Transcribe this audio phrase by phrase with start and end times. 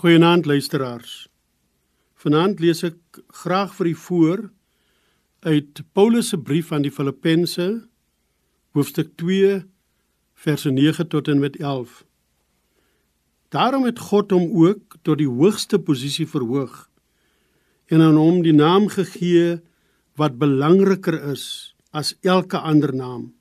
[0.00, 1.28] Goeienaand luisteraars.
[2.16, 4.38] Vanaand lees ek graag vir u voor
[5.44, 7.66] uit Paulus se brief aan die Filippense
[8.72, 9.58] hoofstuk 2
[10.44, 11.98] verse 9 tot en met 11.
[13.52, 16.78] Daarom het God hom ook tot die hoogste posisie verhoog
[17.92, 19.58] en aan hom die naam gegee
[20.16, 23.34] wat belangriker is as elke ander naam.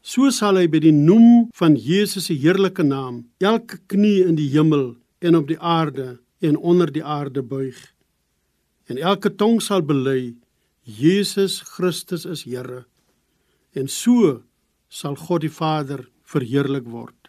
[0.00, 4.48] So sal hy by die noem van Jesus se heerlike naam elke knie in die
[4.56, 7.94] hemel en op die aarde en onder die aarde buig.
[8.86, 10.36] En elke tong sal bely
[10.82, 12.86] Jesus Christus is Here.
[13.72, 14.42] En so
[14.88, 17.28] sal God die Vader verheerlik word.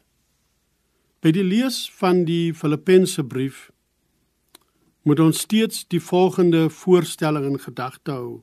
[1.20, 3.67] By die lees van die Filippense brief
[5.03, 8.40] moet ons steeds die volgende voorstelling in gedagte hou.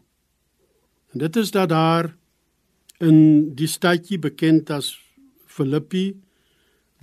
[1.15, 2.11] En dit is dat daar
[3.01, 4.97] in die stadjie bekend as
[5.47, 6.17] Filippi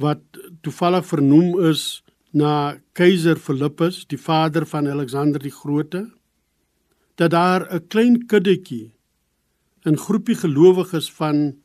[0.01, 0.21] wat
[0.61, 2.02] toevallig vernoem is
[2.33, 6.09] na keiser Philippus, die vader van Alexander die Grote,
[7.15, 8.93] dat daar 'n klein kuddetjie
[9.85, 11.55] 'n groepie gelowiges van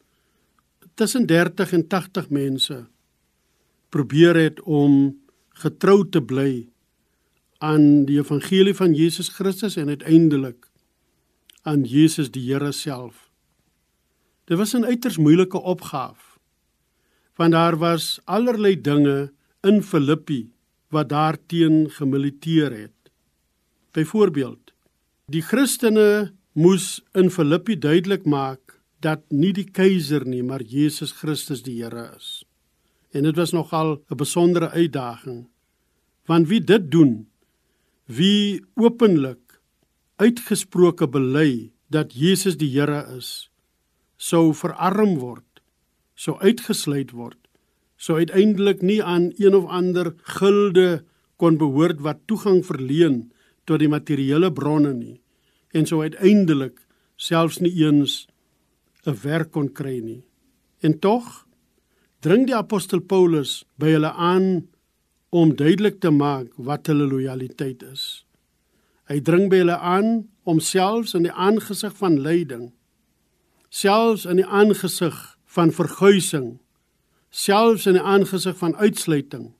[0.94, 2.86] tussen 30 en 80 mense
[3.88, 5.16] probeer het om
[5.48, 6.68] getrou te bly
[7.58, 10.70] aan die evangelie van Jesus Christus en uiteindelik
[11.62, 13.30] aan Jesus die Here self.
[14.44, 16.28] Dit was 'n uiters moeilike opgawe
[17.38, 20.50] want daar was allerlei dinge in Filippi
[20.88, 23.12] wat daarteen gemiliteer het.
[23.92, 24.72] Byvoorbeeld,
[25.28, 31.62] die Christene moes in Filippi duidelik maak dat nie die keiser nie, maar Jesus Christus
[31.62, 32.42] die Here is.
[33.12, 35.48] En dit was nogal 'n besondere uitdaging.
[36.26, 37.28] Want wie dit doen,
[38.04, 39.60] wie openlik
[40.16, 43.50] uitgesproke bely dat Jesus die Here is,
[44.16, 45.62] sou verarm word,
[46.14, 47.47] sou uitgesluit word
[47.98, 51.02] sou uiteindelik nie aan een of ander gilde
[51.36, 53.26] kon behoort wat toegang verleen
[53.66, 55.18] tot die materiële bronne nie
[55.76, 56.78] en sou uiteindelik
[57.18, 58.26] selfs nie eens
[59.06, 60.22] 'n werk kon kry nie.
[60.80, 61.46] En tog
[62.20, 64.68] dring die apostel Paulus by hulle aan
[65.30, 68.24] om duidelik te maak wat hulle lojaliteit is.
[69.08, 72.72] Hy dring by hulle aan om selfs in die aangesig van lyding,
[73.68, 76.58] selfs in die aangesig van verguising
[77.38, 79.52] selfs in die aangesig van uitsluiting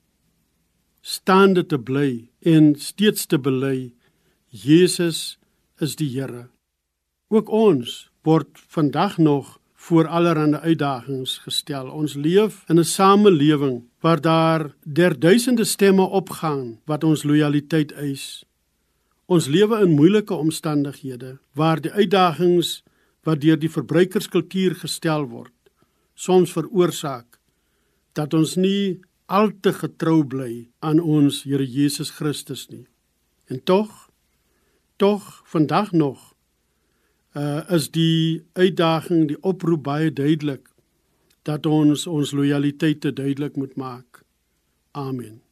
[1.09, 2.11] staande te bly
[2.53, 3.93] en steeds te bely
[4.51, 5.39] Jesus
[5.79, 6.49] is die Here.
[7.29, 11.91] Ook ons word vandag nog voor allerlei uitdagings gestel.
[11.93, 18.45] Ons leef in 'n samelewing waar daar derduisende stemme opgaan wat ons lojaliteit eis.
[19.27, 22.83] Ons lewe in moeilike omstandighede waar die uitdagings
[23.23, 25.53] wat deur die verbruikerskultuur gestel word
[26.15, 27.28] soms veroorsaak
[28.13, 32.87] dat ons nie al te getrou bly aan ons Here Jesus Christus nie.
[33.49, 34.09] En tog
[34.97, 36.35] tog vandag nog
[37.37, 40.69] uh is die uitdaging, die oproep baie duidelik
[41.43, 44.25] dat ons ons lojaliteite duidelik moet maak.
[44.91, 45.48] Amen.